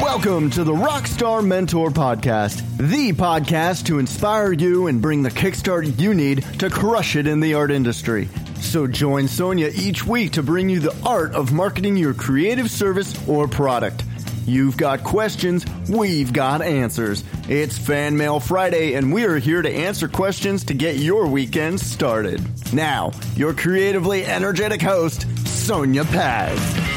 [0.00, 5.98] Welcome to the Rockstar Mentor Podcast, the podcast to inspire you and bring the kickstart
[5.98, 8.28] you need to crush it in the art industry.
[8.60, 13.12] So join Sonia each week to bring you the art of marketing your creative service
[13.28, 14.04] or product.
[14.46, 17.24] You've got questions, we've got answers.
[17.48, 21.80] It's Fan Mail Friday, and we are here to answer questions to get your weekend
[21.80, 22.40] started.
[22.72, 26.87] Now, your creatively energetic host, Sonia Paz.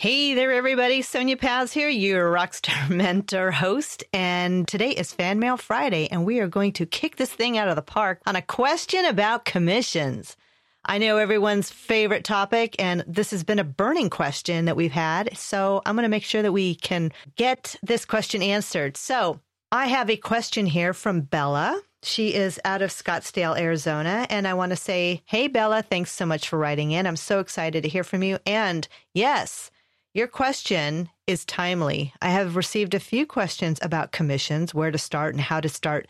[0.00, 1.02] Hey there, everybody.
[1.02, 4.02] Sonia Paz here, your Rockstar Mentor host.
[4.14, 7.68] And today is Fan Mail Friday, and we are going to kick this thing out
[7.68, 10.38] of the park on a question about commissions.
[10.86, 15.36] I know everyone's favorite topic, and this has been a burning question that we've had.
[15.36, 18.96] So I'm going to make sure that we can get this question answered.
[18.96, 21.78] So I have a question here from Bella.
[22.02, 24.26] She is out of Scottsdale, Arizona.
[24.30, 27.06] And I want to say, hey, Bella, thanks so much for writing in.
[27.06, 28.38] I'm so excited to hear from you.
[28.46, 29.70] And yes,
[30.12, 32.12] your question is timely.
[32.20, 36.08] I have received a few questions about commissions, where to start and how to start,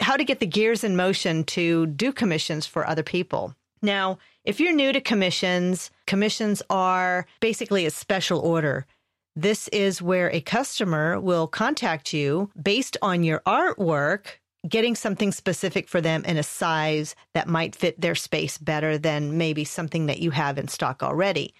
[0.00, 3.54] how to get the gears in motion to do commissions for other people.
[3.82, 8.86] Now, if you're new to commissions, commissions are basically a special order.
[9.36, 15.88] This is where a customer will contact you based on your artwork, getting something specific
[15.88, 20.18] for them in a size that might fit their space better than maybe something that
[20.18, 21.54] you have in stock already.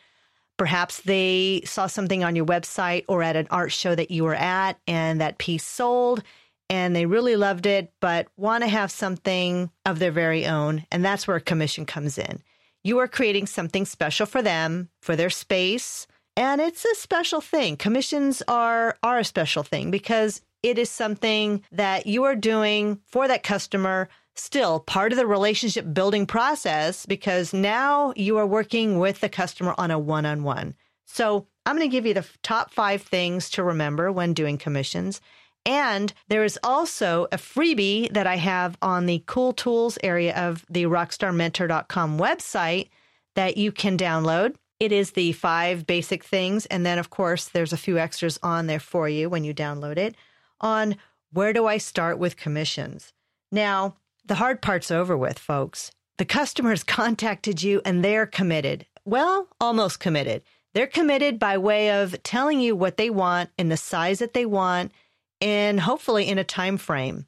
[0.56, 4.34] Perhaps they saw something on your website or at an art show that you were
[4.34, 6.22] at and that piece sold
[6.68, 10.84] and they really loved it, but want to have something of their very own.
[10.90, 12.42] And that's where a commission comes in.
[12.82, 16.06] You are creating something special for them, for their space.
[16.36, 17.76] And it's a special thing.
[17.76, 23.28] Commissions are, are a special thing because it is something that you are doing for
[23.28, 29.20] that customer still part of the relationship building process because now you are working with
[29.20, 30.74] the customer on a one on one.
[31.06, 35.20] So I'm going to give you the top five things to remember when doing commissions.
[35.64, 40.64] And there is also a freebie that I have on the cool tools area of
[40.70, 42.88] the rockstarmentor.com website
[43.34, 44.54] that you can download.
[44.78, 46.66] It is the five basic things.
[46.66, 49.96] And then, of course, there's a few extras on there for you when you download
[49.96, 50.14] it
[50.60, 50.96] on
[51.32, 53.12] where do I start with commissions.
[53.50, 55.90] Now, the hard part's over with, folks.
[56.18, 58.86] The customer's contacted you and they're committed.
[59.04, 60.42] Well, almost committed.
[60.74, 64.44] They're committed by way of telling you what they want in the size that they
[64.44, 64.92] want
[65.40, 67.26] and hopefully in a time frame.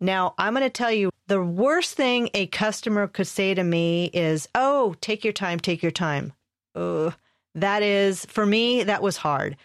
[0.00, 4.10] Now, I'm going to tell you the worst thing a customer could say to me
[4.12, 6.32] is, "Oh, take your time, take your time."
[6.74, 7.14] Ugh,
[7.54, 9.56] that is for me that was hard.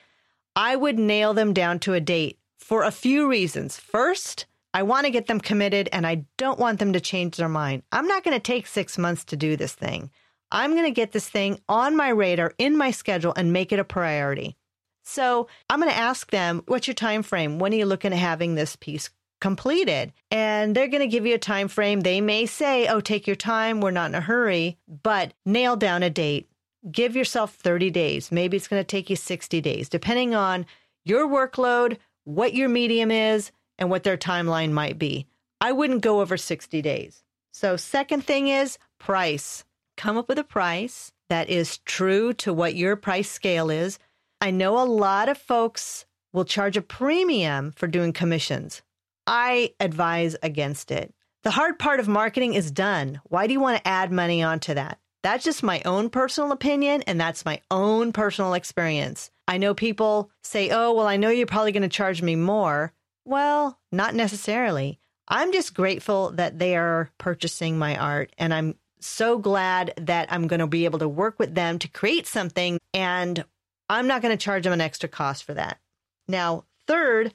[0.55, 3.77] I would nail them down to a date for a few reasons.
[3.77, 7.49] First, I want to get them committed and I don't want them to change their
[7.49, 7.83] mind.
[7.91, 10.11] I'm not going to take six months to do this thing.
[10.51, 13.79] I'm going to get this thing on my radar, in my schedule, and make it
[13.79, 14.57] a priority.
[15.03, 17.59] So I'm going to ask them, what's your time frame?
[17.59, 19.09] When are you looking at having this piece
[19.39, 20.13] completed?
[20.29, 22.01] And they're going to give you a time frame.
[22.01, 23.81] They may say, oh, take your time.
[23.81, 26.49] We're not in a hurry, but nail down a date.
[26.89, 28.31] Give yourself 30 days.
[28.31, 30.65] Maybe it's going to take you 60 days, depending on
[31.03, 35.27] your workload, what your medium is, and what their timeline might be.
[35.59, 37.23] I wouldn't go over 60 days.
[37.51, 39.65] So, second thing is price.
[39.97, 43.99] Come up with a price that is true to what your price scale is.
[44.39, 48.81] I know a lot of folks will charge a premium for doing commissions.
[49.27, 51.13] I advise against it.
[51.43, 53.19] The hard part of marketing is done.
[53.25, 54.99] Why do you want to add money onto that?
[55.23, 59.29] That's just my own personal opinion, and that's my own personal experience.
[59.47, 62.93] I know people say, oh, well, I know you're probably going to charge me more.
[63.25, 64.99] Well, not necessarily.
[65.27, 70.47] I'm just grateful that they are purchasing my art and I'm so glad that I'm
[70.47, 73.43] going to be able to work with them to create something and
[73.89, 75.79] I'm not going to charge them an extra cost for that.
[76.27, 77.33] Now, third,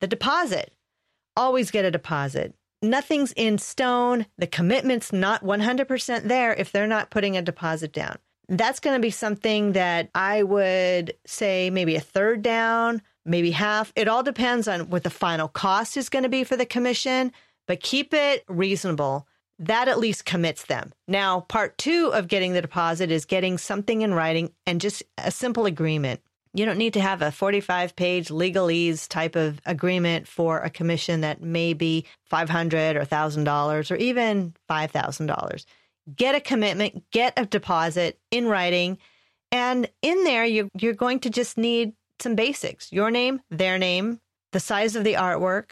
[0.00, 0.72] the deposit.
[1.36, 2.54] Always get a deposit.
[2.82, 4.26] Nothing's in stone.
[4.36, 8.16] The commitment's not 100% there if they're not putting a deposit down.
[8.48, 13.92] That's going to be something that I would say maybe a third down, maybe half.
[13.96, 17.32] It all depends on what the final cost is going to be for the commission,
[17.66, 19.26] but keep it reasonable.
[19.58, 20.92] That at least commits them.
[21.06, 25.30] Now, part two of getting the deposit is getting something in writing and just a
[25.30, 26.20] simple agreement.
[26.54, 31.22] You don't need to have a 45 page legalese type of agreement for a commission
[31.22, 35.64] that may be 500 or $1,000 or even $5,000.
[36.14, 38.98] Get a commitment, get a deposit in writing.
[39.50, 41.92] And in there, you, you're going to just need
[42.22, 44.20] some basics your name, their name,
[44.52, 45.70] the size of the artwork,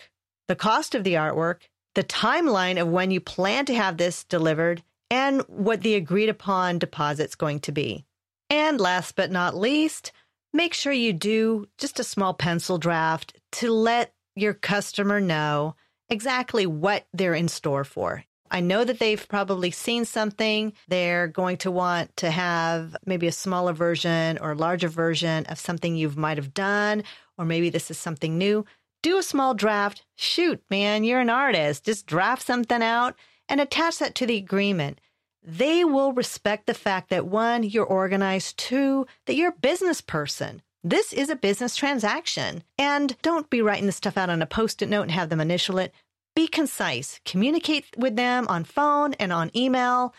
[0.48, 1.62] the cost of the artwork,
[1.94, 6.78] the timeline of when you plan to have this delivered, and what the agreed upon
[6.78, 8.04] deposit's going to be.
[8.48, 10.12] And last but not least,
[10.52, 15.74] make sure you do just a small pencil draft to let your customer know
[16.08, 18.24] exactly what they're in store for.
[18.50, 20.72] I know that they've probably seen something.
[20.88, 25.94] They're going to want to have maybe a smaller version or larger version of something
[25.94, 27.04] you might have done,
[27.38, 28.64] or maybe this is something new.
[29.02, 30.04] Do a small draft.
[30.16, 31.84] Shoot, man, you're an artist.
[31.84, 33.14] Just draft something out
[33.48, 35.00] and attach that to the agreement.
[35.42, 40.60] They will respect the fact that one, you're organized, two, that you're a business person.
[40.84, 42.62] This is a business transaction.
[42.78, 45.40] And don't be writing this stuff out on a post it note and have them
[45.40, 45.94] initial it.
[46.34, 47.20] Be concise.
[47.24, 50.14] Communicate with them on phone and on email.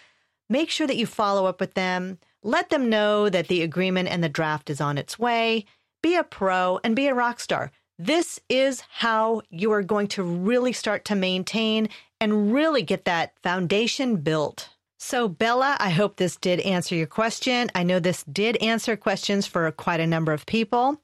[0.49, 2.19] Make sure that you follow up with them.
[2.43, 5.65] Let them know that the agreement and the draft is on its way.
[6.01, 7.71] Be a pro and be a rock star.
[7.97, 11.87] This is how you are going to really start to maintain
[12.19, 14.69] and really get that foundation built.
[14.97, 17.69] So, Bella, I hope this did answer your question.
[17.73, 21.01] I know this did answer questions for quite a number of people.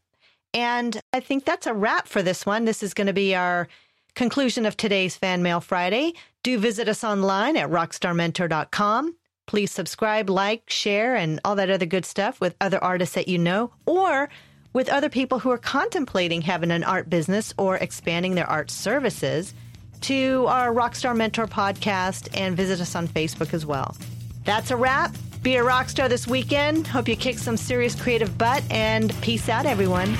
[0.53, 2.65] And I think that's a wrap for this one.
[2.65, 3.67] This is going to be our
[4.17, 6.13] conclusion of today's Fan Mail Friday.
[6.41, 9.15] Do visit us online at rockstarmentor.com.
[9.45, 13.37] Please subscribe, like, share, and all that other good stuff with other artists that you
[13.37, 14.27] know or
[14.73, 19.53] with other people who are contemplating having an art business or expanding their art services
[20.01, 23.95] to our Rockstar Mentor podcast and visit us on Facebook as well.
[24.45, 25.15] That's a wrap.
[25.43, 26.87] Be a rock star this weekend.
[26.87, 30.17] Hope you kick some serious creative butt and peace out, everyone.